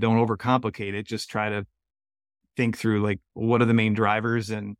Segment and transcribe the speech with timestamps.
[0.00, 1.06] don't overcomplicate it.
[1.06, 1.66] Just try to
[2.56, 4.76] think through like what are the main drivers and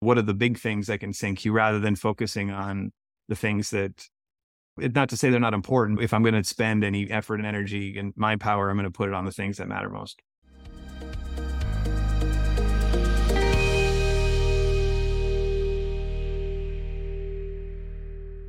[0.00, 2.92] what are the big things that can sink you rather than focusing on
[3.28, 4.06] the things that
[4.76, 6.00] not to say they're not important.
[6.00, 8.90] If I'm going to spend any effort and energy and my power, I'm going to
[8.90, 10.20] put it on the things that matter most.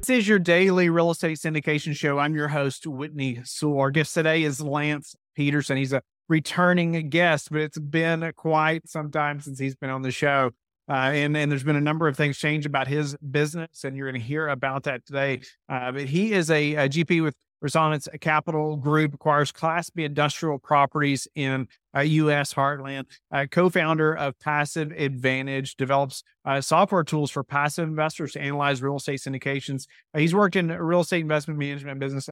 [0.08, 2.18] This is your daily real estate syndication show.
[2.18, 3.80] I'm your host, Whitney Sewell.
[3.80, 5.78] Our guest today is Lance Pederson.
[5.78, 10.12] He's a returning guest, but it's been quite some time since he's been on the
[10.12, 10.52] show.
[10.90, 14.10] Uh, and, and there's been a number of things change about his business, and you're
[14.10, 15.42] going to hear about that today.
[15.70, 20.58] Uh, but he is a, a GP with Resonance Capital Group acquires Class B industrial
[20.58, 22.54] properties in uh, U.S.
[22.54, 23.06] heartland.
[23.52, 29.20] Co-founder of Passive Advantage develops uh, software tools for passive investors to analyze real estate
[29.20, 29.86] syndications.
[30.14, 32.28] Uh, he's worked in real estate investment management business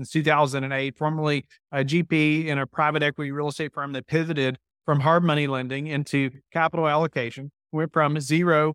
[0.00, 0.96] since 2008.
[0.96, 5.46] Formerly a GP in a private equity real estate firm that pivoted from hard money
[5.46, 7.50] lending into capital allocation.
[7.72, 8.74] Went from zero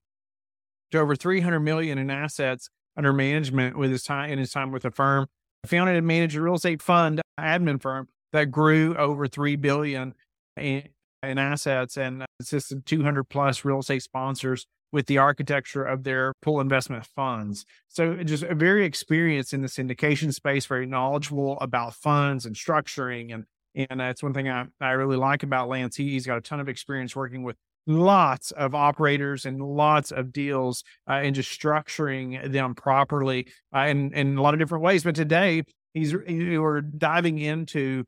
[0.92, 4.84] to over 300 million in assets under management with his time in his time with
[4.84, 5.26] the firm
[5.66, 10.14] founded and managed a real estate fund admin firm that grew over three billion
[10.56, 10.84] in,
[11.23, 16.62] in assets and assisted 200 plus real estate sponsors with the architecture of their pool
[16.62, 17.66] investment funds.
[17.90, 23.34] So just very experienced in the syndication space, very knowledgeable about funds and structuring.
[23.34, 23.44] And,
[23.90, 25.98] and that's one thing I, I really like about Lance.
[25.98, 30.32] He, he's got a ton of experience working with lots of operators and lots of
[30.32, 35.04] deals uh, and just structuring them properly uh, in, in a lot of different ways.
[35.04, 38.06] But today, he's we're diving into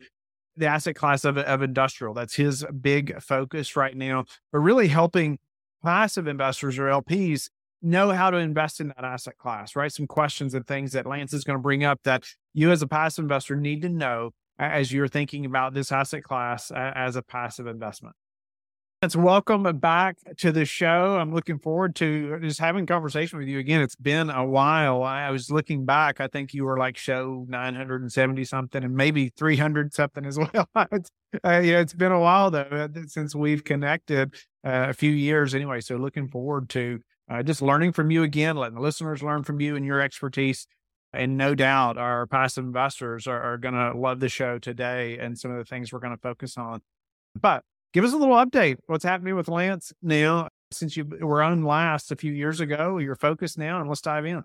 [0.56, 2.14] the asset class of, of industrial.
[2.14, 5.38] That's his big focus right now, but really helping
[5.88, 7.50] passive investors or LPs
[7.82, 9.90] know how to invest in that asset class, right?
[9.90, 12.88] Some questions and things that Lance is going to bring up that you as a
[12.88, 17.68] passive investor need to know as you're thinking about this asset class as a passive
[17.68, 18.18] investment.
[19.02, 21.18] It's welcome back to the show.
[21.20, 23.80] I'm looking forward to just having conversation with you again.
[23.80, 25.04] It's been a while.
[25.04, 26.20] I was looking back.
[26.20, 30.68] I think you were like show 970 something and maybe 300 something as well.
[30.92, 31.12] it's,
[31.46, 34.34] uh, yeah, it's been a while though uh, since we've connected
[34.68, 35.82] a few years anyway.
[35.82, 39.60] So looking forward to uh, just learning from you again, letting the listeners learn from
[39.60, 40.68] you and your expertise.
[41.14, 45.38] And no doubt our passive investors are, are going to love the show today and
[45.38, 46.82] some of the things we're going to focus on.
[47.40, 47.64] But
[47.94, 48.78] give us a little update.
[48.88, 52.98] What's happening with Lance now since you were on last a few years ago?
[52.98, 54.44] You're focused now, and let's dive in.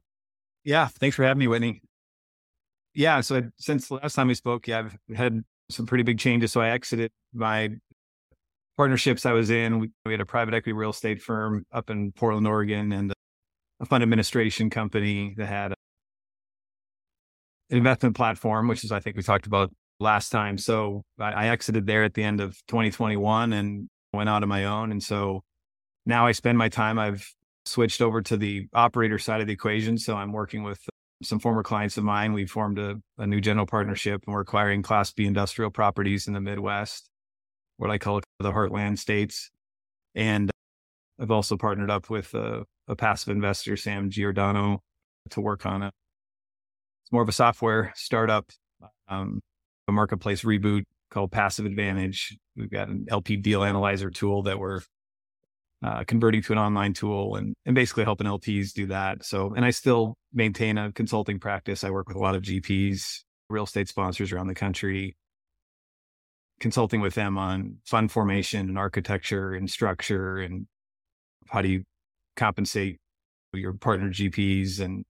[0.65, 1.83] Yeah, thanks for having me, Whitney.
[2.95, 6.53] Yeah, so since last time we spoke, yeah, I've had some pretty big changes.
[6.53, 7.71] So I exited my
[8.77, 9.79] partnerships I was in.
[9.79, 13.13] We, we had a private equity real estate firm up in Portland, Oregon, and
[13.81, 15.77] a fund administration company that had an
[17.79, 20.59] investment platform, which is I think we talked about last time.
[20.59, 24.65] So I, I exited there at the end of 2021 and went out on my
[24.65, 24.91] own.
[24.91, 25.43] And so
[26.07, 27.27] now I spend my time, I've
[27.65, 29.99] switched over to the operator side of the equation.
[29.99, 30.81] So I'm working with
[31.23, 32.33] some former clients of mine.
[32.33, 36.35] We formed a, a new general partnership and we're acquiring Class B industrial properties in
[36.35, 37.09] the Midwest,
[37.83, 39.51] what I call the heartland states.
[40.15, 40.53] And
[41.21, 44.81] I've also partnered up with a, a passive investor, Sam Giordano,
[45.31, 48.51] to work on a, it's more of a software startup
[49.09, 49.41] um,
[49.89, 52.39] a marketplace reboot called Passive Advantage.
[52.57, 54.81] We've got an LP deal analyzer tool that we're
[55.85, 59.25] uh, converting to an online tool and, and basically helping LPs do that.
[59.25, 61.83] So, and I still maintain a consulting practice.
[61.83, 65.17] I work with a lot of GPs, real estate sponsors around the country,
[66.63, 70.69] consulting with them on fund formation and architecture and structure and
[71.49, 71.83] how do you
[72.37, 72.99] compensate
[73.53, 75.05] your partner GPs and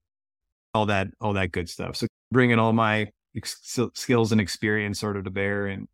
[0.73, 1.95] all that, all that good stuff.
[1.95, 5.87] So bringing all my ex- skills and experience sort of to bear and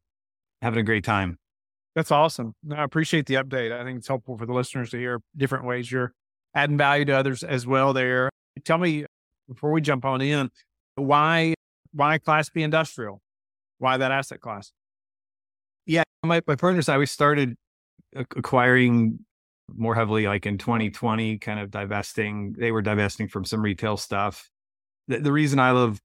[0.62, 1.38] having a great time.
[1.94, 2.54] That's awesome.
[2.74, 3.78] I appreciate the update.
[3.78, 6.14] I think it's helpful for the listeners to hear different ways you're
[6.56, 7.92] adding value to others as well.
[7.92, 8.30] There,
[8.64, 9.06] tell me
[9.50, 10.50] before we jump on in,
[10.96, 11.54] why
[11.92, 13.22] why Class B industrial?
[13.80, 14.72] Why that asset class?
[16.24, 17.56] My my partners I always started
[18.16, 19.20] acquiring
[19.76, 22.54] more heavily like in 2020, kind of divesting.
[22.58, 24.50] They were divesting from some retail stuff.
[25.08, 26.00] The, the reason I love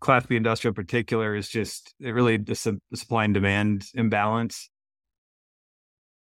[0.00, 2.54] Class B industrial in particular is just it really the
[2.94, 4.70] supply and demand imbalance.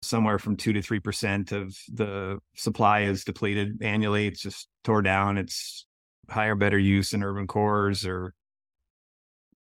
[0.01, 4.27] Somewhere from two to three percent of the supply is depleted annually.
[4.27, 5.38] It's just tore down.
[5.38, 5.86] It's
[6.30, 8.33] higher, better use in urban cores, or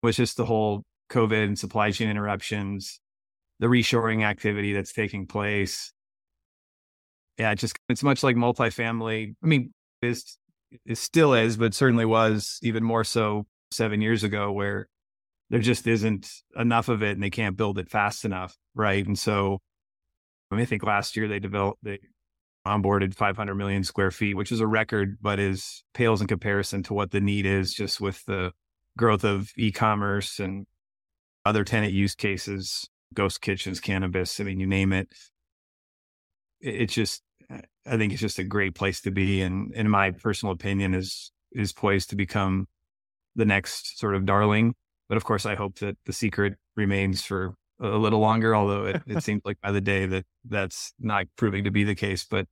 [0.01, 3.00] was just the whole COVID and supply chain interruptions,
[3.63, 5.94] the reshoring activity that's taking place.
[7.39, 9.36] Yeah, it just it's much like multifamily.
[9.42, 10.38] I mean, is
[10.86, 14.89] it still is, but certainly was even more so seven years ago where
[15.50, 18.57] there just isn't enough of it and they can't build it fast enough.
[18.75, 19.07] Right.
[19.07, 19.60] And so
[20.51, 22.00] I, mean, I think last year they developed, they
[22.68, 26.94] onboarded 500 million square feet, which is a record, but is pales in comparison to
[26.94, 28.51] what the need is just with the
[28.98, 30.65] growth of e-commerce and
[31.45, 34.39] other tenant use cases, ghost kitchens, cannabis.
[34.39, 35.10] I mean, you name it.
[36.60, 39.42] It's just, I think it's just a great place to be.
[39.42, 42.68] And in my personal opinion is, is poised to become
[43.36, 44.75] the next sort of darling.
[45.10, 49.01] But of course, I hope that the secret remains for a little longer, although it,
[49.07, 52.25] it seems like by the day that that's not proving to be the case.
[52.30, 52.48] But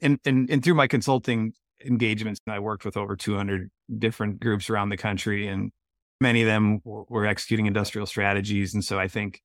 [0.00, 1.52] and and and through my consulting
[1.84, 5.72] engagements, I worked with over 200 different groups around the country, and
[6.20, 8.74] many of them were, were executing industrial strategies.
[8.74, 9.42] And so I think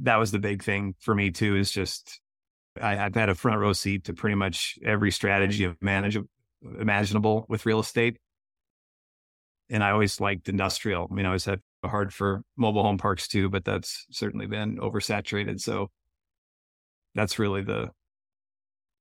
[0.00, 1.56] that was the big thing for me too.
[1.56, 2.20] Is just
[2.80, 6.18] I, have had a front row seat to pretty much every strategy of manage
[6.80, 8.18] imaginable with real estate.
[9.70, 11.08] And I always liked industrial.
[11.10, 14.76] I mean, I always had hard for mobile home parks too, but that's certainly been
[14.78, 15.60] oversaturated.
[15.60, 15.90] So
[17.14, 17.90] that's really the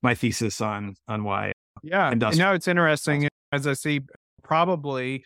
[0.02, 1.54] my thesis on on why.
[1.82, 4.02] Yeah, industrial- you know it's interesting as I see
[4.44, 5.24] probably.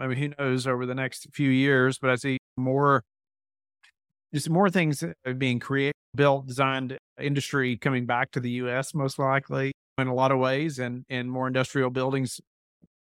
[0.00, 3.02] I mean, who knows over the next few years, but I see more,
[4.34, 5.04] just more things
[5.38, 8.94] being created, built, designed, industry coming back to the U.S.
[8.94, 12.40] most likely in a lot of ways, and and more industrial buildings,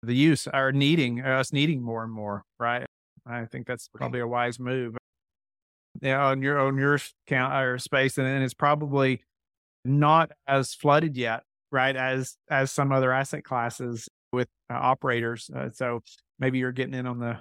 [0.01, 2.85] the use are needing us needing more and more, right?
[3.25, 4.97] I think that's probably a wise move.
[6.01, 9.21] Yeah, on your on your count or space, and, and it's probably
[9.85, 11.95] not as flooded yet, right?
[11.95, 15.49] As as some other asset classes with uh, operators.
[15.55, 16.01] Uh, so
[16.39, 17.39] maybe you're getting in on the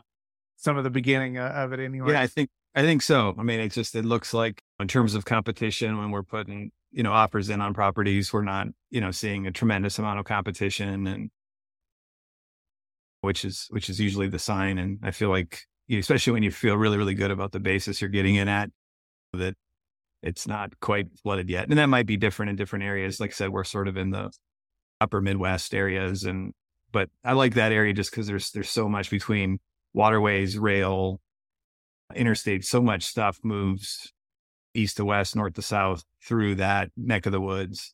[0.56, 2.12] some of the beginning uh, of it anyway.
[2.12, 3.34] Yeah, I think I think so.
[3.38, 7.02] I mean, it just it looks like in terms of competition when we're putting you
[7.02, 11.06] know offers in on properties, we're not you know seeing a tremendous amount of competition
[11.06, 11.30] and
[13.20, 14.78] which is which is usually the sign.
[14.78, 18.10] And I feel like especially when you feel really, really good about the basis you're
[18.10, 18.70] getting in at,
[19.32, 19.54] that
[20.22, 21.68] it's not quite flooded yet.
[21.68, 23.20] And that might be different in different areas.
[23.20, 24.30] Like I said, we're sort of in the
[25.00, 26.24] upper Midwest areas.
[26.24, 26.52] And,
[26.92, 29.58] but I like that area just because there's, there's so much between
[29.94, 31.20] waterways, rail,
[32.14, 34.12] interstate, so much stuff moves
[34.74, 37.92] east to west, north to south through that neck of the woods.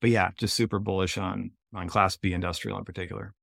[0.00, 3.34] But yeah, just super bullish on, on class B industrial in particular.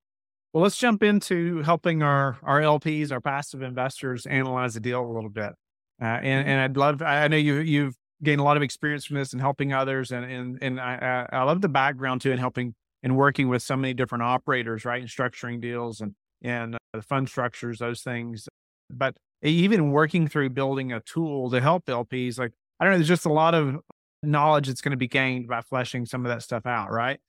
[0.52, 5.12] Well, let's jump into helping our our LPs, our passive investors, analyze the deal a
[5.12, 5.52] little bit.
[6.00, 7.02] Uh, and and I'd love.
[7.02, 10.24] I know you you've gained a lot of experience from this and helping others, and
[10.24, 12.74] and and I I love the background too in helping
[13.06, 17.02] and working with so many different operators, right, and structuring deals and and uh, the
[17.02, 18.48] fund structures, those things.
[18.90, 22.50] But even working through building a tool to help LPs, like
[22.80, 23.76] I don't know, there's just a lot of
[24.24, 27.20] knowledge that's going to be gained by fleshing some of that stuff out, right?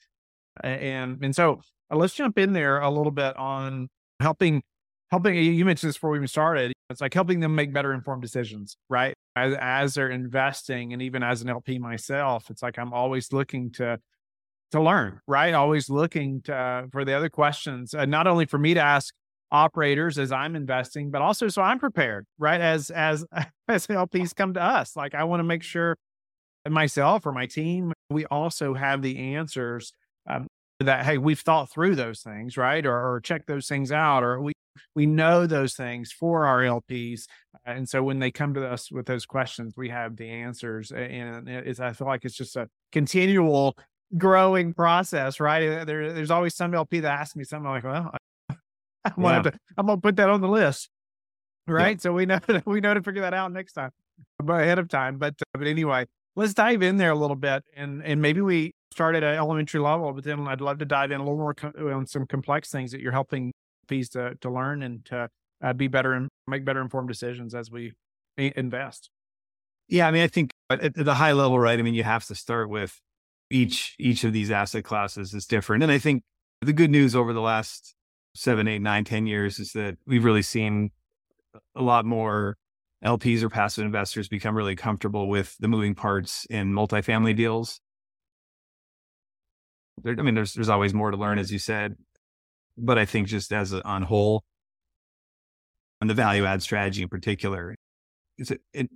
[0.64, 3.88] And and so uh, let's jump in there a little bit on
[4.20, 4.64] helping
[5.12, 8.22] helping you mentioned this before we even started it's like helping them make better informed
[8.22, 12.92] decisions right as, as they're investing and even as an lp myself it's like i'm
[12.92, 13.98] always looking to
[14.72, 15.54] to learn right?
[15.54, 19.14] Always looking to, uh, for the other questions uh, not only for me to ask
[19.50, 22.60] operators as i'm investing but also so i'm prepared right?
[22.62, 23.25] As as
[23.68, 25.96] as lps come to us like i want to make sure
[26.69, 29.94] myself or my team we also have the answers
[30.30, 30.48] um,
[30.80, 32.86] that hey we've thought through those things right?
[32.86, 34.54] Or, or check those things out or we
[34.96, 37.22] we know those things for our lps
[37.66, 41.50] and so when they come to us with those questions we have the answers and
[41.50, 43.76] it's i feel like it's just a continual
[44.18, 48.14] growing process right uh, there, there's always some lp that asks me something like well
[48.49, 48.57] I'm,
[49.06, 49.14] yeah.
[49.18, 50.90] gonna to, I'm gonna put that on the list
[51.68, 52.02] right yeah.
[52.02, 53.92] so we know we know to figure that out next time
[54.47, 58.02] ahead of time but uh, but anyway let's dive in there a little bit and
[58.04, 61.19] and maybe we start at an elementary level, but then I'd love to dive in
[61.19, 61.56] a little more
[61.94, 63.52] on some complex things that you're helping
[63.87, 65.30] peas to to learn and to
[65.64, 67.94] uh, be better and make better informed decisions as we
[68.37, 69.11] invest.
[69.87, 71.78] Yeah, I mean, I think at the high level, right?
[71.78, 72.99] I mean, you have to start with
[73.49, 76.23] each each of these asset classes is different, and I think
[76.61, 77.95] the good news over the last
[78.35, 80.92] seven, eight, nine, ten years is that we've really seen
[81.75, 82.57] a lot more
[83.04, 87.80] LPs or passive investors become really comfortable with the moving parts in multifamily deals
[90.04, 91.95] there, I mean, there's there's always more to learn, as you said,
[92.77, 94.44] but I think just as a, on whole,
[96.01, 97.75] on the value add strategy in particular,
[98.37, 98.89] it's it,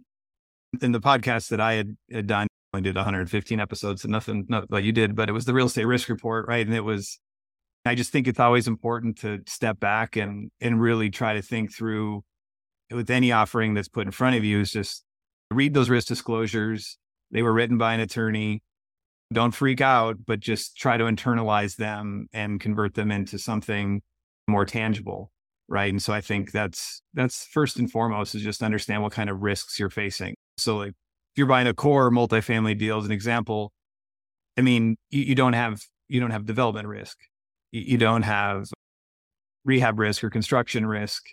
[0.82, 2.48] in the podcast that I had, had done.
[2.74, 5.66] I did 115 episodes, and nothing not like you did, but it was the real
[5.66, 6.66] estate risk report, right?
[6.66, 7.20] And it was.
[7.84, 11.74] I just think it's always important to step back and and really try to think
[11.74, 12.24] through
[12.92, 15.04] with any offering that's put in front of you is just
[15.52, 16.98] read those risk disclosures.
[17.32, 18.62] They were written by an attorney
[19.34, 24.02] don't freak out, but just try to internalize them and convert them into something
[24.48, 25.32] more tangible.
[25.68, 25.92] right?
[25.92, 29.42] And so I think that's that's first and foremost is just understand what kind of
[29.42, 30.36] risks you're facing.
[30.58, 30.94] So like
[31.34, 33.72] if you're buying a core multifamily deal as an example,
[34.58, 37.18] I mean, you, you don't have you don't have development risk.
[37.72, 38.68] You, you don't have
[39.64, 41.24] rehab risk or construction risk.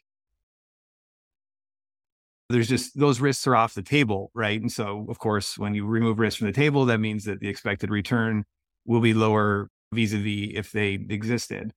[2.48, 4.60] There's just those risks are off the table, right?
[4.60, 7.48] And so, of course, when you remove risk from the table, that means that the
[7.48, 8.44] expected return
[8.86, 11.72] will be lower vis a vis if they existed.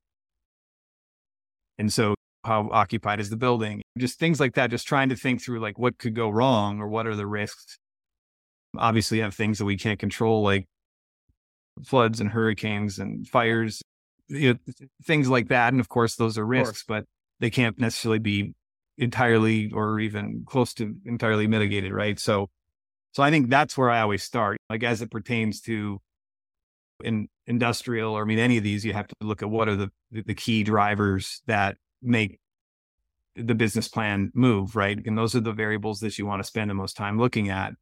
[1.77, 2.13] And so,
[2.45, 3.81] how occupied is the building?
[3.97, 6.87] Just things like that, just trying to think through like what could go wrong or
[6.87, 7.77] what are the risks.
[8.77, 10.67] Obviously, have things that we can't control, like
[11.83, 13.81] floods and hurricanes and fires,
[14.27, 14.59] you know,
[15.03, 15.73] things like that.
[15.73, 17.05] And of course, those are risks, but
[17.39, 18.53] they can't necessarily be
[18.97, 22.19] entirely or even close to entirely mitigated, right?
[22.19, 22.49] So,
[23.13, 24.57] so I think that's where I always start.
[24.69, 25.99] Like as it pertains to
[27.03, 29.75] in industrial or I mean any of these, you have to look at what are
[29.75, 32.39] the the key drivers that make
[33.35, 34.99] the business plan move, right?
[35.05, 37.73] And those are the variables that you want to spend the most time looking at.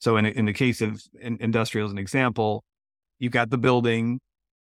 [0.00, 2.64] So in in the case of in, industrial as an example,
[3.18, 4.18] you've got the building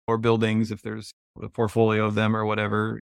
[0.06, 1.12] or buildings if there's
[1.42, 3.00] a portfolio of them or whatever,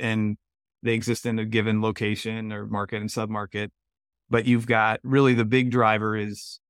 [0.00, 0.36] and
[0.82, 3.68] they exist in a given location or market and submarket.
[4.30, 6.60] But you've got really the big driver is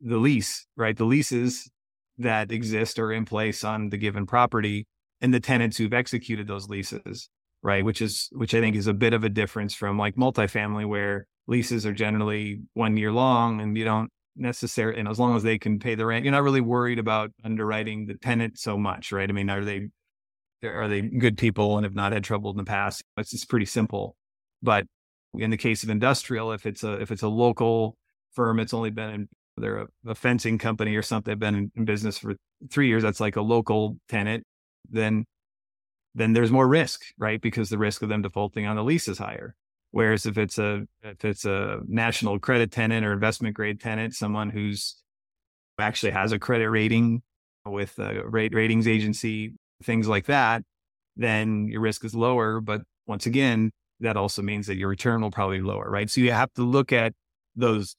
[0.00, 0.96] the lease, right?
[0.96, 1.70] The leases
[2.18, 4.86] that exist or in place on the given property
[5.20, 7.28] and the tenants who've executed those leases,
[7.62, 7.84] right?
[7.84, 11.26] Which is, which I think is a bit of a difference from like multifamily where
[11.46, 15.58] leases are generally one year long and you don't necessarily, and as long as they
[15.58, 19.28] can pay the rent, you're not really worried about underwriting the tenant so much, right?
[19.28, 19.88] I mean, are they
[20.64, 23.02] are they good people and have not had trouble in the past?
[23.16, 24.14] It's just pretty simple.
[24.62, 24.86] But
[25.34, 27.96] in the case of industrial, if it's a if it's a local
[28.32, 31.72] firm, it's only been in they're a, a fencing company or something, they've been in,
[31.76, 32.34] in business for
[32.70, 33.02] three years.
[33.02, 34.44] That's like a local tenant.
[34.88, 35.24] Then
[36.14, 37.40] then there's more risk, right?
[37.40, 39.54] Because the risk of them defaulting on the lease is higher.
[39.92, 44.50] Whereas if it's a if it's a national credit tenant or investment grade tenant, someone
[44.50, 45.02] who's
[45.78, 47.22] actually has a credit rating
[47.64, 50.62] with a rate ratings agency things like that,
[51.16, 52.60] then your risk is lower.
[52.60, 53.70] But once again,
[54.00, 56.10] that also means that your return will probably be lower, right?
[56.10, 57.12] So you have to look at
[57.56, 57.96] those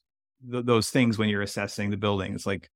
[0.50, 2.34] th- those things when you're assessing the building.
[2.34, 2.68] It's like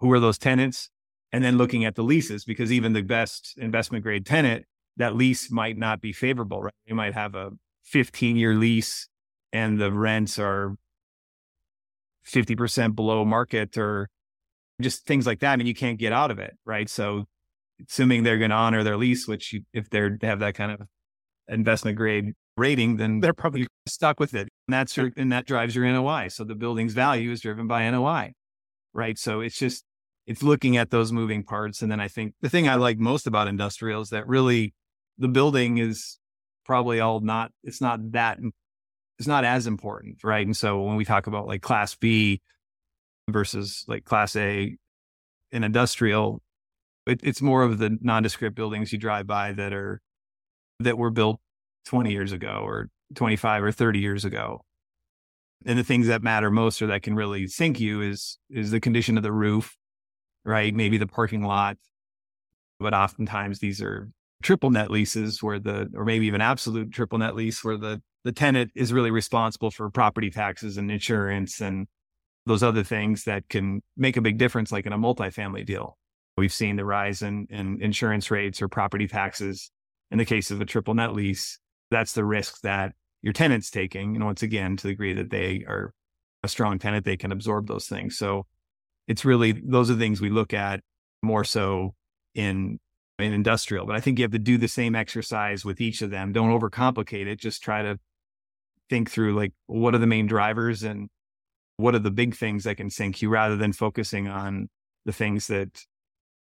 [0.00, 0.90] who are those tenants,
[1.32, 4.64] and then looking at the leases because even the best investment grade tenant,
[4.96, 6.74] that lease might not be favorable, right?
[6.86, 7.50] You might have a
[7.90, 9.08] 15 year lease
[9.52, 10.74] and the rents are
[12.26, 14.08] 50% below market or
[14.80, 15.52] just things like that.
[15.52, 16.88] I mean, you can't get out of it, right?
[16.88, 17.24] So
[17.88, 20.72] assuming they're going to honor their lease, which you, if they're, they have that kind
[20.72, 20.82] of
[21.48, 24.48] investment grade rating, then they're probably stuck with it.
[24.66, 26.28] And that's your, and that drives your NOI.
[26.28, 28.32] So the building's value is driven by NOI,
[28.92, 29.18] right?
[29.18, 29.84] So it's just,
[30.26, 31.80] it's looking at those moving parts.
[31.80, 34.74] And then I think the thing I like most about industrial is that really
[35.16, 36.17] the building is
[36.68, 38.38] probably all not, it's not that,
[39.18, 40.46] it's not as important, right?
[40.46, 42.40] And so when we talk about like class B
[43.28, 44.76] versus like class A
[45.50, 46.40] in industrial,
[47.06, 50.00] it, it's more of the nondescript buildings you drive by that are
[50.78, 51.40] that were built
[51.86, 54.60] 20 years ago or 25 or 30 years ago.
[55.66, 58.78] And the things that matter most or that can really sink you is is the
[58.78, 59.76] condition of the roof
[60.48, 60.74] right?
[60.74, 61.76] Maybe the parking lot.
[62.80, 64.08] But oftentimes these are
[64.42, 68.32] triple net leases where the or maybe even absolute triple net lease where the the
[68.32, 71.86] tenant is really responsible for property taxes and insurance and
[72.46, 75.98] those other things that can make a big difference like in a multifamily deal
[76.38, 79.72] We've seen the rise in, in insurance rates or property taxes.
[80.12, 81.58] In the case of a triple net lease,
[81.90, 82.92] that's the risk that
[83.22, 84.14] your tenant's taking.
[84.14, 85.92] And once again, to the degree that they are
[86.44, 88.16] a strong tenant, they can absorb those things.
[88.16, 88.46] So
[89.08, 90.80] it's really, those are things we look at
[91.24, 91.96] more so
[92.36, 92.78] in,
[93.18, 93.86] in industrial.
[93.86, 96.32] But I think you have to do the same exercise with each of them.
[96.32, 97.40] Don't overcomplicate it.
[97.40, 97.98] Just try to
[98.88, 101.08] think through like, what are the main drivers and
[101.76, 104.68] what are the big things that can sink you rather than focusing on
[105.04, 105.84] the things that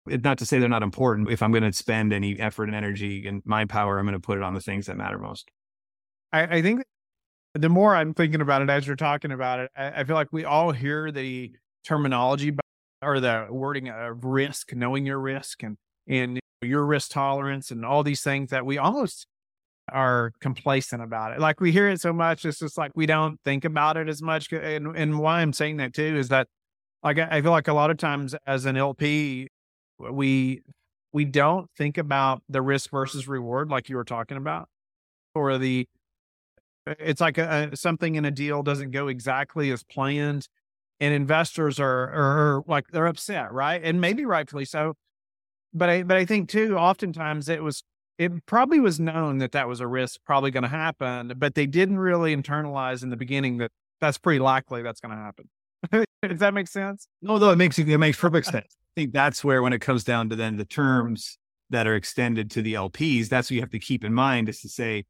[0.06, 1.30] not to say they're not important.
[1.30, 4.20] If I'm going to spend any effort and energy and mind power, I'm going to
[4.20, 5.50] put it on the things that matter most.
[6.32, 6.82] I, I think
[7.54, 10.32] the more I'm thinking about it as you're talking about it, I, I feel like
[10.32, 11.52] we all hear the
[11.84, 12.56] terminology
[13.02, 18.02] or the wording of risk, knowing your risk and and your risk tolerance and all
[18.02, 19.26] these things that we almost
[19.92, 21.40] are complacent about it.
[21.40, 24.22] Like we hear it so much, it's just like we don't think about it as
[24.22, 24.52] much.
[24.52, 26.48] And and why I'm saying that too is that
[27.02, 29.48] like I feel like a lot of times as an LP,
[29.98, 30.62] we
[31.12, 34.68] we don't think about the risk versus reward like you were talking about
[35.34, 35.86] or the
[36.86, 40.48] it's like a, a, something in a deal doesn't go exactly as planned
[41.00, 44.94] and investors are, are like they're upset right and maybe rightfully so
[45.72, 47.82] but i but i think too oftentimes it was
[48.20, 51.64] it probably was known that that was a risk probably going to happen, but they
[51.64, 55.48] didn't really internalize in the beginning that that's pretty likely that's going to happen.
[56.28, 57.08] Does that make sense?
[57.22, 58.76] No, though it makes it makes perfect sense.
[58.78, 61.38] I think that's where when it comes down to then the terms
[61.70, 64.60] that are extended to the LPs, that's what you have to keep in mind is
[64.60, 65.06] to say,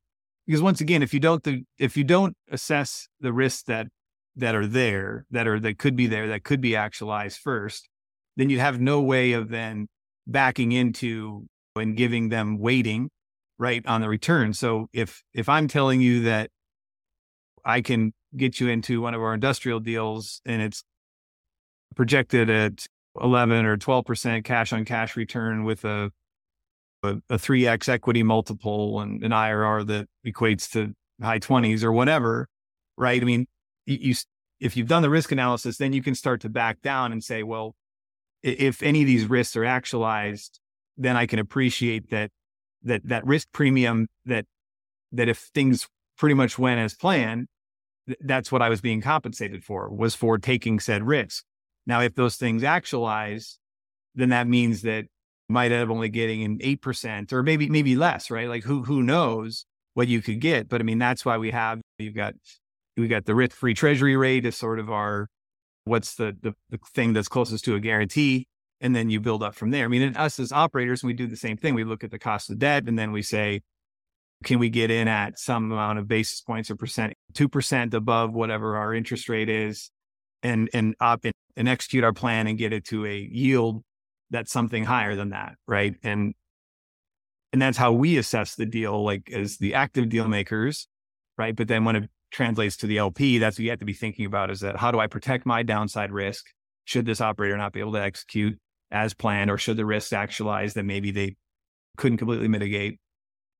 [0.46, 1.44] because once again, if you don't
[1.78, 3.88] if you don't assess the risks that
[4.36, 7.88] that are there, that are that could be there, that could be actualized first,
[8.36, 9.88] then you'd have no way of then
[10.26, 11.46] backing into
[11.76, 13.10] and giving them weighting
[13.58, 14.52] right on the return.
[14.52, 16.50] So if if I'm telling you that
[17.64, 20.82] I can get you into one of our industrial deals and it's
[21.96, 22.86] projected at
[23.20, 26.10] 11 or 12% cash on cash return with a
[27.02, 32.46] a, a 3x equity multiple and an IRR that equates to high 20s or whatever,
[32.96, 33.20] right?
[33.20, 33.46] I mean,
[33.86, 34.14] you, you
[34.60, 37.42] if you've done the risk analysis, then you can start to back down and say,
[37.42, 37.74] well,
[38.42, 40.60] if any of these risks are actualized,
[40.96, 42.30] then I can appreciate that
[42.82, 44.46] that that risk premium that
[45.12, 47.48] that if things pretty much went as planned,
[48.06, 51.44] th- that's what I was being compensated for was for taking said risk.
[51.86, 53.58] Now, if those things actualize,
[54.14, 55.06] then that means that
[55.48, 58.48] might end up only getting an eight percent or maybe maybe less, right?
[58.48, 60.68] Like who who knows what you could get?
[60.68, 62.34] But I mean, that's why we have you've got
[62.96, 65.28] we got the risk free treasury rate as sort of our
[65.84, 68.46] what's the, the, the thing that's closest to a guarantee
[68.80, 69.84] and then you build up from there.
[69.84, 71.74] I mean, in us as operators, we do the same thing.
[71.74, 73.60] We look at the cost of debt and then we say,
[74.42, 78.32] can we get in at some amount of basis points or percent, two percent above
[78.32, 79.90] whatever our interest rate is,
[80.42, 83.82] and and up and, and execute our plan and get it to a yield
[84.30, 85.94] that's something higher than that, right?
[86.02, 86.34] And
[87.52, 90.88] and that's how we assess the deal, like as the active deal makers,
[91.36, 91.54] right?
[91.54, 94.26] But then when it translates to the LP, that's what you have to be thinking
[94.26, 96.46] about is that how do I protect my downside risk?
[96.84, 98.58] Should this operator not be able to execute
[98.90, 101.36] as planned, or should the risks actualize that maybe they
[101.96, 102.98] couldn't completely mitigate?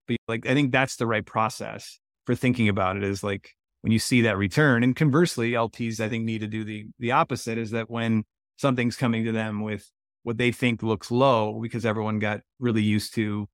[0.09, 3.51] But like, I think that's the right process for thinking about it is like
[3.83, 4.83] when you see that return.
[4.83, 8.25] And conversely, LPs, I think, need to do the the opposite is that when
[8.57, 9.91] something's coming to them with
[10.23, 13.49] what they think looks low because everyone got really used to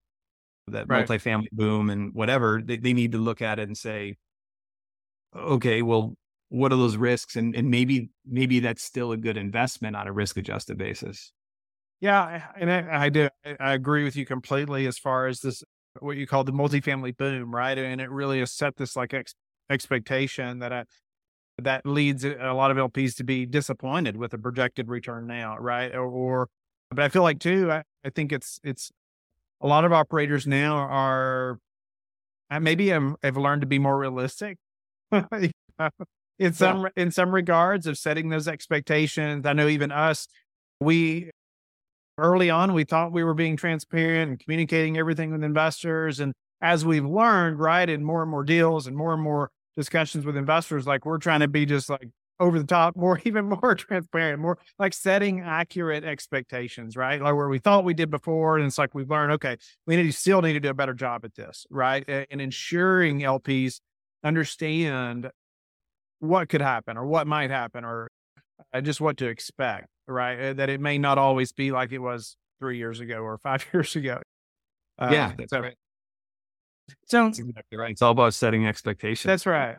[0.69, 1.07] that right.
[1.07, 4.17] multifamily boom and whatever, they, they need to look at it and say,
[5.35, 6.15] okay, well,
[6.49, 7.37] what are those risks?
[7.37, 11.33] And and maybe maybe that's still a good investment on a risk adjusted basis.
[12.01, 13.29] Yeah, and I, I do.
[13.59, 15.65] I agree with you completely as far as this
[16.01, 17.77] what you call the multifamily boom, right?
[17.77, 19.35] And it really has set this like ex-
[19.71, 20.85] expectation that I,
[21.59, 25.95] that leads a lot of LPs to be disappointed with a projected return now, right?
[25.95, 26.49] Or, or
[26.91, 28.91] but I feel like too, I, I think it's it's
[29.61, 31.59] a lot of operators now are
[32.61, 34.59] maybe I'm, I've learned to be more realistic
[36.39, 36.89] in some yeah.
[36.97, 39.47] in some regards of setting those expectations.
[39.47, 40.29] I know even us,
[40.81, 41.31] we
[42.19, 46.85] early on we thought we were being transparent and communicating everything with investors, and as
[46.85, 50.87] we've learned, right, in more and more deals and more and more discussions with investors,
[50.87, 52.09] like we're trying to be just like
[52.41, 57.21] over the top, more even more transparent, more like setting accurate expectations, right?
[57.21, 60.05] Like where we thought we did before, and it's like we've learned, okay, we need
[60.05, 62.05] to still need to do a better job at this, right?
[62.09, 63.81] And ensuring LPs
[64.27, 65.31] understand
[66.21, 68.09] what could happen or what might happen or
[68.73, 70.41] uh, just what to expect, right?
[70.41, 73.65] Uh, that it may not always be like it was three years ago or five
[73.73, 74.21] years ago.
[75.01, 75.75] Yeah, that's so, right.
[77.07, 77.91] So exactly right.
[77.91, 79.27] It's all about setting expectations.
[79.27, 79.77] That's right.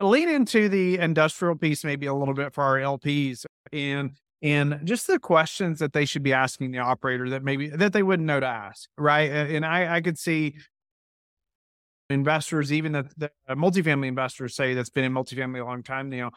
[0.00, 5.06] Lean into the industrial piece maybe a little bit for our LPs and and just
[5.06, 8.40] the questions that they should be asking the operator that maybe that they wouldn't know
[8.40, 9.30] to ask, right?
[9.30, 10.56] And I I could see
[12.10, 16.12] investors, even the, the uh, multifamily investors say that's been in multifamily a long time
[16.12, 16.30] you now,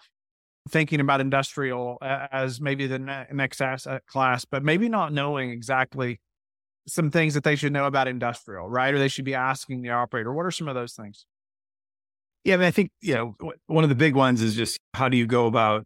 [0.70, 6.20] thinking about industrial as maybe the ne- next asset class, but maybe not knowing exactly
[6.88, 8.94] some things that they should know about industrial, right?
[8.94, 10.32] Or they should be asking the operator.
[10.34, 11.26] What are some of those things?
[12.44, 15.10] Yeah, I mean, I think you know one of the big ones is just how
[15.10, 15.86] do you go about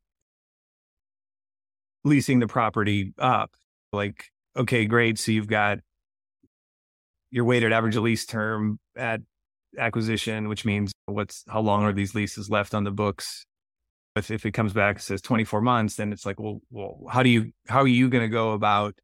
[2.04, 3.52] leasing the property up?
[3.92, 5.18] Like, okay, great.
[5.18, 5.80] So you've got
[7.32, 9.22] your weighted average lease term at
[9.78, 13.46] acquisition, which means what's how long are these leases left on the books?
[14.16, 17.24] If if it comes back and says 24 months, then it's like, well, well, how
[17.24, 18.96] do you how are you going to go about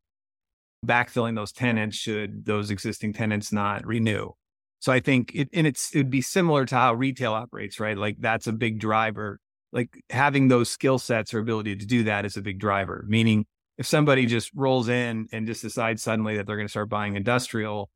[0.85, 4.31] backfilling those tenants should those existing tenants not renew?
[4.79, 7.97] So I think it and it's it'd be similar to how retail operates, right?
[7.97, 9.39] Like that's a big driver.
[9.71, 13.05] Like having those skill sets or ability to do that is a big driver.
[13.07, 13.45] Meaning
[13.77, 17.15] if somebody just rolls in and just decides suddenly that they're going to start buying
[17.15, 17.89] industrial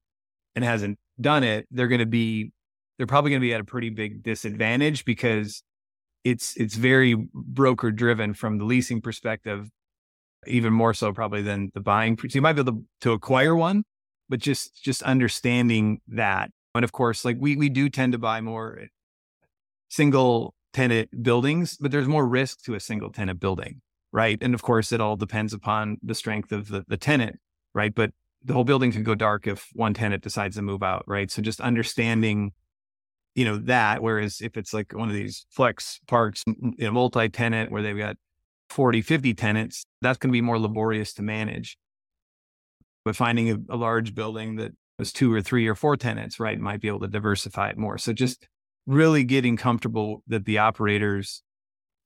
[0.56, 2.52] and hasn't done it, they're going to be
[3.02, 5.64] they're probably going to be at a pretty big disadvantage because
[6.24, 9.72] it's it's very broker driven from the leasing perspective,
[10.46, 12.16] even more so probably than the buying.
[12.16, 13.86] So you might be able to, to acquire one,
[14.30, 16.52] but just just understanding that.
[16.76, 18.84] And of course, like we we do tend to buy more
[19.90, 24.38] single tenant buildings, but there's more risk to a single tenant building, right?
[24.44, 27.40] And of course, it all depends upon the strength of the, the tenant,
[27.74, 27.96] right?
[27.96, 28.12] But
[28.44, 31.32] the whole building can go dark if one tenant decides to move out, right?
[31.32, 32.52] So just understanding,
[33.36, 34.02] you know, that.
[34.02, 37.98] Whereas if it's like one of these flex parks, you know, multi tenant where they've
[37.98, 38.18] got
[38.70, 41.78] 40, 50 tenants, that's going to be more laborious to manage.
[43.04, 46.60] But finding a, a large building that was two or three or four tenants, right,
[46.60, 47.98] might be able to diversify it more.
[47.98, 48.48] So just
[48.86, 51.42] really getting comfortable that the operators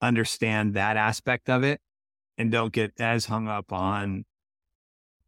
[0.01, 1.79] understand that aspect of it
[2.37, 4.25] and don't get as hung up on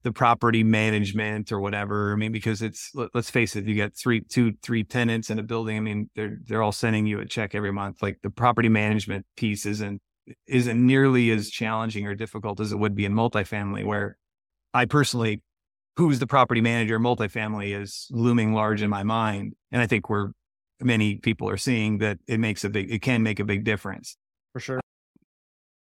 [0.07, 2.13] the property management or whatever.
[2.13, 5.37] I mean, because it's let, us face it, you got three, two, three tenants in
[5.37, 5.75] a building.
[5.75, 8.01] I mean, they're they're all sending you a check every month.
[8.01, 10.01] Like the property management piece isn't
[10.47, 14.17] isn't nearly as challenging or difficult as it would be in multifamily, where
[14.73, 15.41] I personally,
[15.97, 19.55] who's the property manager, multifamily is looming large in my mind.
[19.73, 20.29] And I think we're
[20.79, 24.15] many people are seeing that it makes a big, it can make a big difference
[24.53, 24.79] for sure.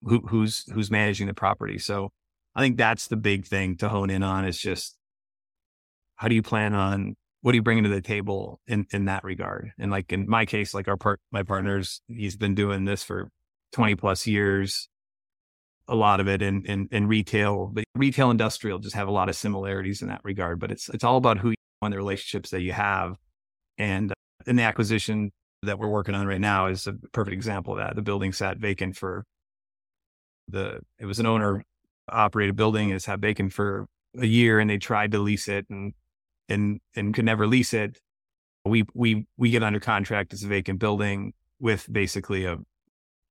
[0.04, 1.76] Who, who's who's managing the property?
[1.76, 2.12] So
[2.56, 4.96] I think that's the big thing to hone in on is just
[6.16, 9.22] how do you plan on what are you bringing to the table in in that
[9.22, 9.70] regard?
[9.78, 13.28] And like in my case, like our part, my partners, he's been doing this for
[13.72, 14.88] 20 plus years,
[15.86, 19.28] a lot of it in, in, in retail, but retail industrial just have a lot
[19.28, 20.58] of similarities in that regard.
[20.58, 23.16] But it's, it's all about who you and the relationships that you have.
[23.78, 24.14] And uh,
[24.46, 25.30] in the acquisition
[25.62, 27.94] that we're working on right now is a perfect example of that.
[27.94, 29.24] The building sat vacant for
[30.48, 31.62] the, it was an owner
[32.08, 32.90] operated building.
[32.90, 33.86] is have vacant for
[34.18, 35.92] a year and they tried to lease it and,
[36.48, 37.98] and, and could never lease it.
[38.64, 42.58] We, we, we get under contract as a vacant building with basically a,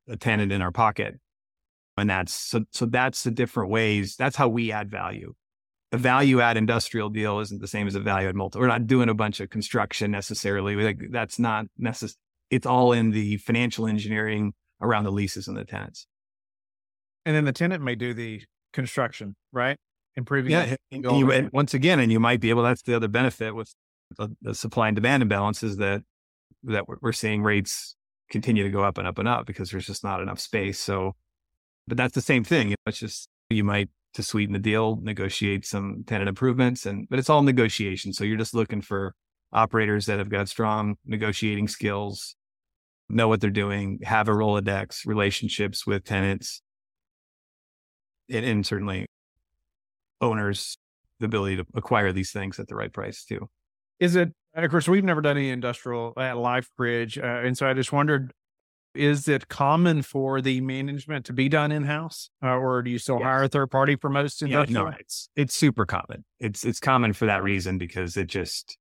[0.07, 1.19] a tenant in our pocket.
[1.97, 4.15] And that's, so, so that's the different ways.
[4.15, 5.33] That's how we add value
[5.95, 8.59] a value add industrial deal isn't the same as a value add multi.
[8.59, 10.75] We're not doing a bunch of construction necessarily.
[10.75, 12.17] Like that's not necessary.
[12.51, 16.05] It's all in the financial engineering around the leases and the tenants.
[17.25, 18.43] And then the tenant may do the
[18.75, 19.77] construction, right?
[20.15, 20.51] Improving.
[20.51, 20.75] Yeah.
[20.91, 23.73] And, you, and once again, and you might be able, that's the other benefit with
[24.17, 26.03] the, the supply and demand imbalance is that,
[26.65, 27.95] that we're seeing rates
[28.29, 30.79] continue to go up and up and up because there's just not enough space.
[30.79, 31.15] So,
[31.87, 32.75] but that's the same thing.
[32.85, 37.29] It's just, you might to sweeten the deal, negotiate some tenant improvements, and but it's
[37.29, 38.13] all negotiation.
[38.13, 39.13] So you're just looking for
[39.51, 42.35] operators that have got strong negotiating skills,
[43.09, 46.61] know what they're doing, have a Rolodex, relationships with tenants,
[48.29, 49.07] and, and certainly
[50.21, 50.77] owners
[51.19, 53.49] the ability to acquire these things at the right price too.
[53.99, 54.33] Is it?
[54.53, 58.31] Of course, we've never done any industrial at LifeBridge, uh, and so I just wondered
[58.95, 62.97] is it common for the management to be done in house, uh, or do you
[62.97, 63.25] still yes.
[63.25, 64.85] hire a third party for most industrial?
[64.85, 66.23] Yeah, no, it's it's super common.
[66.39, 68.77] It's it's common for that reason because it just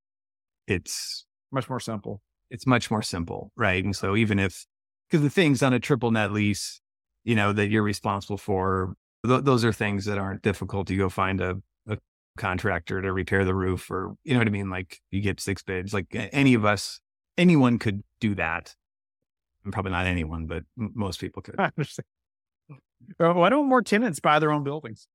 [0.66, 2.22] it's much more simple.
[2.50, 3.84] It's much more simple, right?
[3.84, 4.64] And so even if
[5.10, 6.80] because the things on a triple net lease,
[7.24, 8.94] you know, that you're responsible for,
[9.26, 10.90] th- those are things that aren't difficult.
[10.90, 11.56] You go find a,
[11.88, 11.98] a
[12.36, 14.70] contractor to repair the roof, or you know what I mean.
[14.70, 15.92] Like you get six bids.
[15.92, 17.00] Like any of us,
[17.36, 18.74] anyone could do that
[19.72, 21.56] probably not anyone, but m- most people could.
[21.58, 22.06] I understand.
[23.18, 25.06] why don't more tenants buy their own buildings?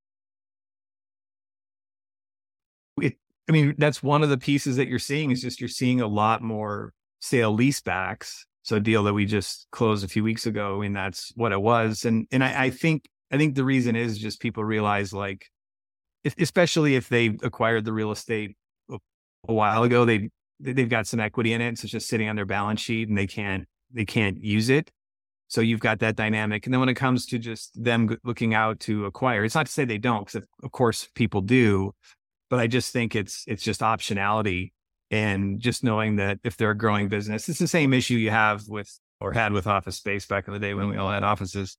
[3.00, 3.16] It,
[3.48, 6.06] I mean, that's one of the pieces that you're seeing is just you're seeing a
[6.06, 8.40] lot more sale leasebacks.
[8.62, 11.52] So a deal that we just closed a few weeks ago, I mean, that's what
[11.52, 12.04] it was.
[12.04, 15.46] And and I, I think I think the reason is just people realize like,
[16.24, 18.56] if, especially if they acquired the real estate
[18.90, 18.98] a,
[19.48, 22.36] a while ago, they they've got some equity in it, so it's just sitting on
[22.36, 24.90] their balance sheet, and they can't they can't use it.
[25.48, 26.64] So you've got that dynamic.
[26.66, 29.72] And then when it comes to just them looking out to acquire, it's not to
[29.72, 31.92] say they don't, because of course people do,
[32.48, 34.72] but I just think it's it's just optionality
[35.10, 38.68] and just knowing that if they're a growing business, it's the same issue you have
[38.68, 41.76] with or had with office space back in the day when we all had offices.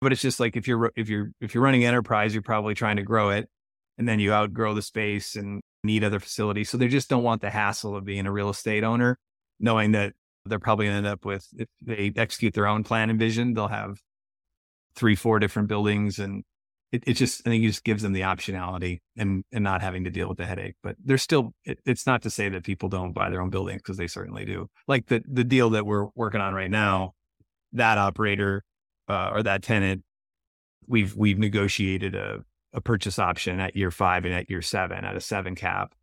[0.00, 2.96] But it's just like if you're if you're if you're running enterprise, you're probably trying
[2.96, 3.48] to grow it,
[3.96, 6.70] and then you outgrow the space and need other facilities.
[6.70, 9.18] So they just don't want the hassle of being a real estate owner,
[9.58, 10.12] knowing that
[10.44, 13.54] they're probably going to end up with if they execute their own plan and vision,
[13.54, 13.98] they'll have
[14.94, 16.44] three, four different buildings, and
[16.92, 20.04] it, it just I think it just gives them the optionality and and not having
[20.04, 20.76] to deal with the headache.
[20.82, 23.82] But there's still it, it's not to say that people don't buy their own buildings
[23.82, 24.68] because they certainly do.
[24.86, 27.14] Like the the deal that we're working on right now,
[27.72, 28.64] that operator
[29.08, 30.02] uh, or that tenant,
[30.86, 35.16] we've we've negotiated a a purchase option at year five and at year seven at
[35.16, 35.94] a seven cap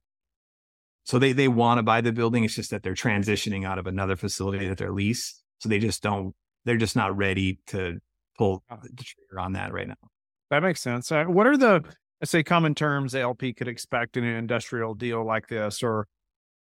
[1.06, 2.44] so they they want to buy the building.
[2.44, 5.42] It's just that they're transitioning out of another facility that they're leased.
[5.60, 6.36] So they just don't.
[6.66, 8.00] They're just not ready to
[8.38, 9.96] pull the trigger on that right now.
[10.50, 11.12] That makes sense.
[11.12, 11.84] Uh, what are the
[12.22, 16.08] I say common terms the LP could expect in an industrial deal like this, or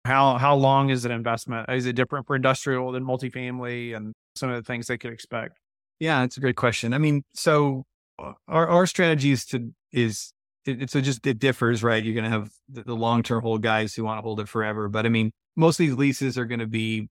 [0.06, 1.68] how how long is an investment?
[1.70, 5.58] Is it different for industrial than multifamily, and some of the things they could expect?
[6.00, 6.94] Yeah, it's a great question.
[6.94, 7.86] I mean, so
[8.20, 10.34] uh, our our strategy is to is
[10.66, 12.04] it, it's just it differs, right?
[12.04, 14.50] You're going to have the, the long term hold guys who want to hold it
[14.50, 17.10] forever, but I mean, most of these leases are going to be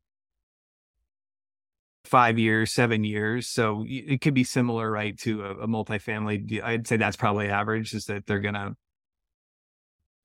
[2.06, 3.46] five years, seven years.
[3.48, 6.62] So it could be similar, right, to a, a multifamily.
[6.62, 8.74] I'd say that's probably average is that they're going to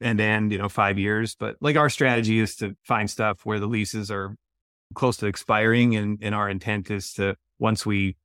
[0.02, 1.36] end end, you know, five years.
[1.36, 4.36] But like our strategy is to find stuff where the leases are
[4.93, 5.95] close to expiring.
[5.95, 8.15] And, and our intent is to, once we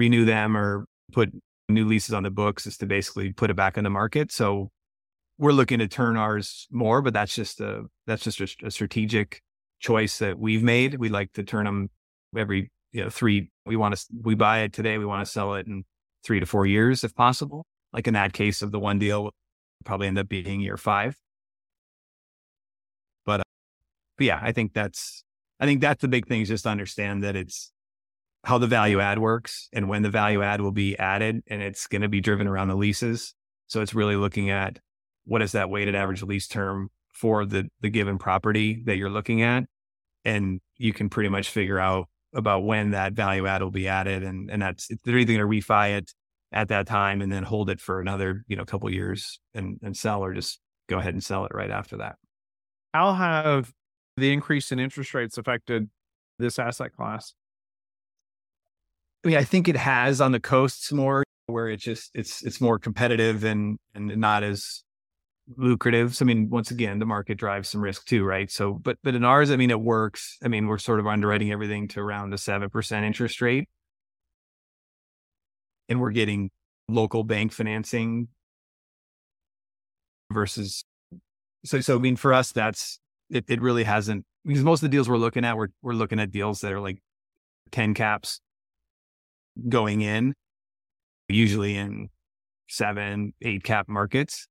[0.00, 1.28] renew them or put
[1.68, 4.32] new leases on the books, is to basically put it back on the market.
[4.32, 4.70] So
[5.38, 9.42] we're looking to turn ours more, but that's just a, that's just a, a strategic
[9.78, 10.98] choice that we've made.
[10.98, 11.90] We like to turn them
[12.34, 14.98] every you know, three, we want to, we buy it today.
[14.98, 15.84] We want to sell it in
[16.24, 17.64] three to four years if possible.
[17.92, 19.30] Like in that case of the one deal,
[19.84, 21.16] probably end up being year five.
[23.24, 23.50] But, uh,
[24.16, 25.24] but yeah, I think that's,
[25.60, 27.72] I think that's the big thing is just understand that it's
[28.44, 31.86] how the value add works and when the value add will be added and it's
[31.86, 33.34] going to be driven around the leases.
[33.66, 34.78] So it's really looking at
[35.24, 39.42] what is that weighted average lease term for the, the given property that you're looking
[39.42, 39.64] at.
[40.24, 44.22] And you can pretty much figure out about when that value add will be added.
[44.22, 46.12] And, and that's, they're either going to refi it
[46.52, 49.96] at that time and then hold it for another, you know, couple years and, and
[49.96, 52.16] sell or just go ahead and sell it right after that.
[52.92, 53.72] How have
[54.16, 55.88] the increase in interest rates affected
[56.38, 57.34] this asset class?
[59.24, 62.60] I mean, I think it has on the coasts more where it's just it's it's
[62.60, 64.82] more competitive and and not as
[65.56, 66.14] lucrative.
[66.14, 68.50] So, I mean, once again, the market drives some risk too, right?
[68.50, 70.38] So, but but in ours, I mean, it works.
[70.42, 73.68] I mean, we're sort of underwriting everything to around a seven percent interest rate,
[75.88, 76.50] and we're getting
[76.88, 78.28] local bank financing
[80.32, 80.84] versus.
[81.64, 83.44] So, so I mean, for us, that's it.
[83.48, 86.30] It really hasn't because most of the deals we're looking at, we're we're looking at
[86.30, 87.02] deals that are like
[87.70, 88.40] ten caps
[89.68, 90.34] going in,
[91.28, 92.08] usually in
[92.68, 94.48] seven, eight cap markets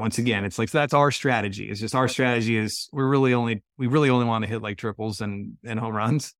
[0.00, 1.68] once again, it's like so that's our strategy.
[1.68, 4.78] It's just our strategy is we're really only we really only want to hit like
[4.78, 6.34] triples and and home runs.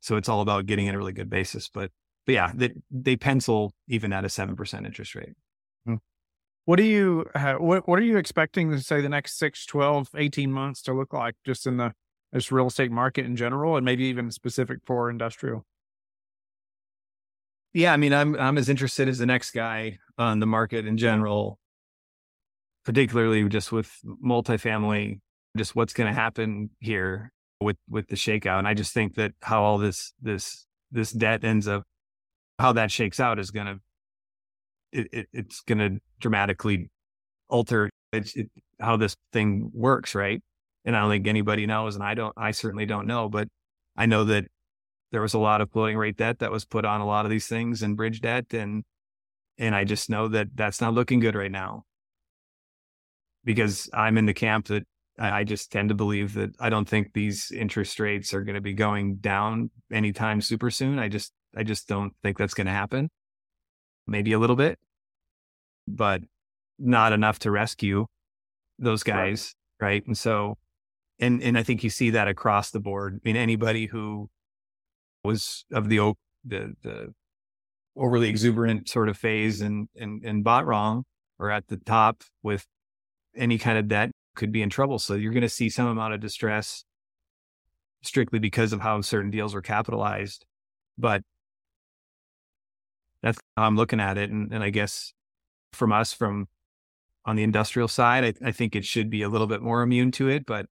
[0.00, 1.68] So it's all about getting in a really good basis.
[1.68, 1.90] But
[2.24, 5.32] but yeah, they, they pencil even at a seven percent interest rate.
[5.84, 5.96] Hmm.
[6.64, 10.52] What do you what what are you expecting to say the next 6, 12, 18
[10.52, 11.92] months to look like just in the
[12.32, 15.66] this real estate market in general and maybe even specific for industrial?
[17.74, 20.96] Yeah, I mean, I'm I'm as interested as the next guy on the market in
[20.96, 21.58] general
[22.88, 25.20] particularly just with multifamily,
[25.58, 28.58] just what's going to happen here with with the shakeout.
[28.58, 31.82] And I just think that how all this this this debt ends up,
[32.58, 33.80] how that shakes out is going to
[34.92, 36.88] it, it, it's going to dramatically
[37.50, 38.48] alter it,
[38.80, 40.42] how this thing works, right?
[40.86, 42.32] And I don't think anybody knows, and I don't.
[42.38, 43.48] I certainly don't know, but
[43.98, 44.46] I know that
[45.12, 47.30] there was a lot of floating rate debt that was put on a lot of
[47.30, 48.84] these things and bridge debt, and
[49.58, 51.84] and I just know that that's not looking good right now
[53.44, 54.86] because I'm in the camp that
[55.18, 58.60] I just tend to believe that I don't think these interest rates are going to
[58.60, 60.98] be going down anytime super soon.
[60.98, 63.10] I just I just don't think that's going to happen.
[64.06, 64.78] Maybe a little bit,
[65.88, 66.22] but
[66.78, 68.06] not enough to rescue
[68.78, 69.86] those guys, right?
[69.88, 70.06] right?
[70.06, 70.56] And so
[71.18, 73.14] and and I think you see that across the board.
[73.14, 74.30] I mean anybody who
[75.24, 77.14] was of the the the
[77.96, 81.04] overly exuberant sort of phase and and and bought wrong
[81.38, 82.66] or at the top with
[83.36, 84.98] any kind of debt could be in trouble.
[84.98, 86.84] So you're going to see some amount of distress
[88.02, 90.44] strictly because of how certain deals were capitalized.
[90.96, 91.22] But
[93.22, 94.30] that's how I'm looking at it.
[94.30, 95.12] And, and I guess
[95.72, 96.46] from us, from
[97.24, 100.12] on the industrial side, I, I think it should be a little bit more immune
[100.12, 100.46] to it.
[100.46, 100.66] But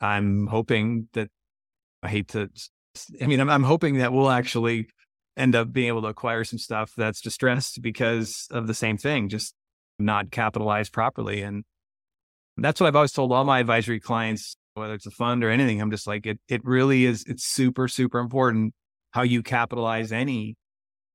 [0.00, 1.30] I'm hoping that
[2.02, 2.50] I hate to,
[3.20, 4.88] I mean, I'm, I'm hoping that we'll actually
[5.36, 9.28] end up being able to acquire some stuff that's distressed because of the same thing,
[9.28, 9.54] just
[9.98, 11.42] not capitalized properly.
[11.42, 11.64] And
[12.56, 15.80] that's what I've always told all my advisory clients, whether it's a fund or anything.
[15.80, 18.72] I'm just like, it, it really is, it's super, super important
[19.10, 20.56] how you capitalize any,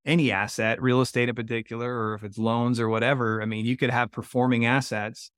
[0.06, 3.42] any asset, real estate in particular, or if it's loans or whatever.
[3.42, 5.32] I mean, you could have performing assets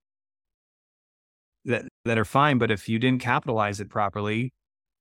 [1.66, 4.54] that, that are fine, but if you didn't capitalize it properly,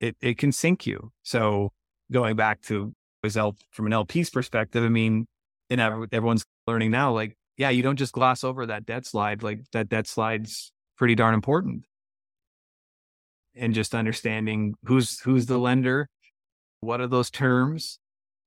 [0.02, 1.12] it, it can sink you.
[1.22, 1.72] So
[2.10, 2.92] going back to
[3.70, 5.26] from an LP's perspective, I mean,
[5.70, 9.44] and everyone's learning now, like, yeah, you don't just gloss over that debt slide.
[9.44, 11.84] Like that debt slide's pretty darn important.
[13.54, 16.08] And just understanding who's who's the lender,
[16.80, 18.00] what are those terms,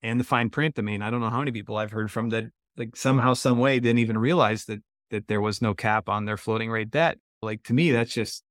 [0.04, 0.78] and the fine print.
[0.78, 3.60] I mean, I don't know how many people I've heard from that like somehow, some
[3.60, 7.18] way didn't even realize that that there was no cap on their floating rate debt.
[7.41, 8.44] Like to me, that's just,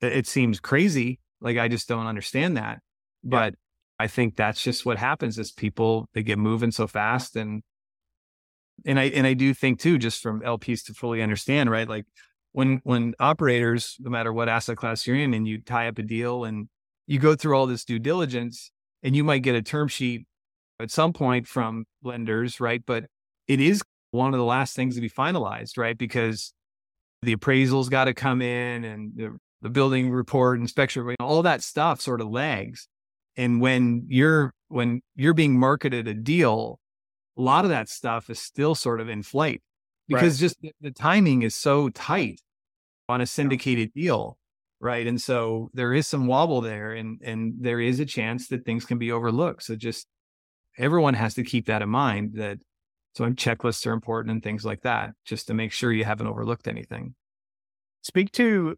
[0.00, 1.20] it seems crazy.
[1.40, 2.80] Like I just don't understand that.
[3.22, 3.54] But
[3.98, 7.36] I think that's just what happens is people, they get moving so fast.
[7.36, 7.62] And,
[8.86, 11.88] and I, and I do think too, just from LPs to fully understand, right?
[11.88, 12.06] Like
[12.52, 16.02] when, when operators, no matter what asset class you're in and you tie up a
[16.02, 16.68] deal and
[17.06, 18.70] you go through all this due diligence
[19.02, 20.26] and you might get a term sheet
[20.80, 22.82] at some point from lenders, right?
[22.86, 23.04] But
[23.46, 25.96] it is one of the last things to be finalized, right?
[25.96, 26.52] Because
[27.22, 32.00] the appraisal's got to come in and the, the building report, inspection, all that stuff
[32.00, 32.88] sort of lags.
[33.36, 36.78] And when you're when you're being marketed a deal,
[37.36, 39.62] a lot of that stuff is still sort of in flight
[40.08, 40.48] because right.
[40.48, 42.40] just the, the timing is so tight
[43.08, 44.36] on a syndicated deal
[44.80, 48.64] right and so there is some wobble there and and there is a chance that
[48.64, 50.06] things can be overlooked so just
[50.78, 52.58] everyone has to keep that in mind that
[53.14, 56.68] so checklists are important and things like that, just to make sure you haven't overlooked
[56.68, 57.14] anything.
[58.02, 58.76] Speak to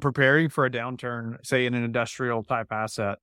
[0.00, 3.18] preparing for a downturn, say in an industrial type asset,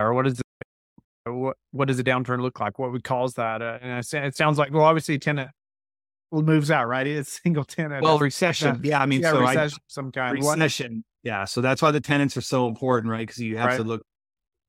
[0.00, 2.78] or what is it, what what does a downturn look like?
[2.78, 3.62] What would cause that?
[3.62, 5.50] Uh, and it sounds like well, obviously tenant
[6.32, 7.06] moves out, right?
[7.12, 8.02] It's single tenant.
[8.02, 8.80] Well, recession.
[8.84, 10.38] Yeah, I mean, yeah, so recession, I, some kind.
[10.38, 11.04] Recession.
[11.22, 13.26] Yeah, so that's why the tenants are so important, right?
[13.26, 13.76] Because you have right.
[13.76, 14.02] to look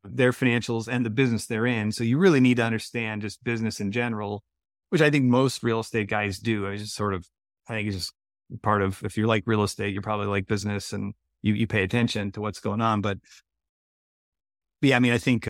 [0.04, 1.92] their financials and the business they're in.
[1.92, 4.44] So you really need to understand just business in general,
[4.89, 6.68] which I think most real estate guys do.
[6.68, 7.26] I just sort of,
[7.68, 8.13] I think it's just
[8.62, 11.84] part of, if you like real estate, you're probably like business and you, you pay
[11.84, 13.01] attention to what's going on.
[13.01, 13.19] But,
[14.82, 15.47] but yeah, I mean, I think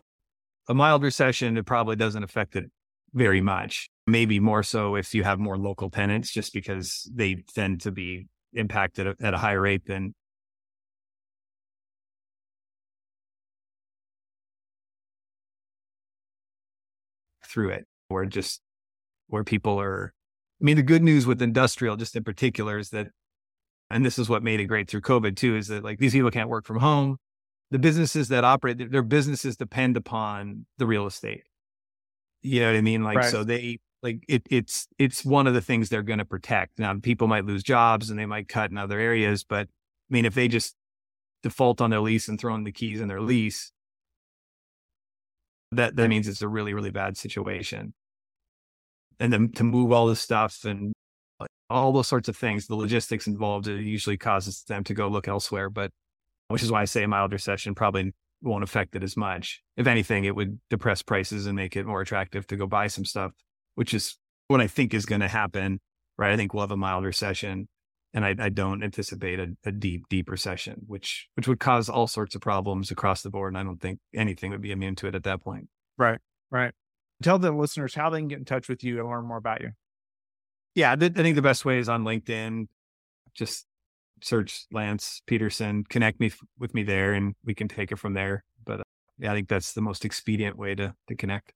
[0.68, 2.70] a mild recession, it probably doesn't affect it
[3.14, 3.88] very much.
[4.06, 8.26] Maybe more so if you have more local tenants, just because they tend to be
[8.52, 10.14] impacted at a higher rate than
[17.46, 18.60] through it where just
[19.28, 20.12] where people are
[20.60, 23.08] I mean the good news with industrial just in particular is that
[23.94, 26.32] and this is what made it great through COVID too is that like these people
[26.32, 27.16] can't work from home.
[27.70, 31.44] The businesses that operate their businesses depend upon the real estate.
[32.42, 33.04] You know what I mean?
[33.04, 33.30] Like right.
[33.30, 36.80] so they like it it's it's one of the things they're going to protect.
[36.80, 40.24] Now people might lose jobs and they might cut in other areas, but I mean
[40.24, 40.74] if they just
[41.44, 43.70] default on their lease and throw in the keys in their lease,
[45.70, 47.94] that that means it's a really really bad situation
[49.20, 50.93] and then to move all this stuff and
[51.70, 55.28] all those sorts of things the logistics involved it usually causes them to go look
[55.28, 55.90] elsewhere but
[56.48, 59.86] which is why i say a mild recession probably won't affect it as much if
[59.86, 63.32] anything it would depress prices and make it more attractive to go buy some stuff
[63.74, 65.80] which is what i think is going to happen
[66.18, 67.68] right i think we'll have a mild recession
[68.14, 72.06] and I, I don't anticipate a, a, deep, deep recession, which which would cause all
[72.06, 73.52] sorts of problems across the board.
[73.52, 75.68] And I don't think anything would be immune to it at that point.
[75.98, 76.72] Right, right.
[77.22, 79.62] Tell the listeners how they can get in touch with you and learn more about
[79.62, 79.70] you.
[80.74, 82.66] Yeah, I think the best way is on LinkedIn.
[83.34, 83.66] Just
[84.20, 88.44] search Lance Pederson, connect me with me there, and we can take it from there.
[88.64, 88.84] But uh,
[89.18, 91.52] yeah, I think that's the most expedient way to to connect.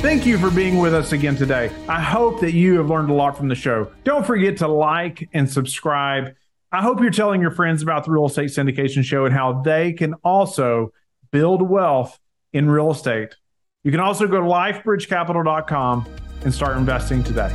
[0.00, 1.70] Thank you for being with us again today.
[1.88, 3.90] I hope that you have learned a lot from the show.
[4.02, 6.34] Don't forget to like and subscribe.
[6.72, 9.92] I hope you're telling your friends about the Real Estate Syndication Show and how they
[9.92, 10.92] can also
[11.30, 12.18] build wealth
[12.52, 13.36] in real estate.
[13.84, 16.06] You can also go to lifebridgecapital.com
[16.44, 17.52] and start investing today.